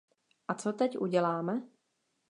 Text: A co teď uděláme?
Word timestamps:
A 0.47 0.53
co 0.53 0.73
teď 0.73 0.97
uděláme? 0.99 1.61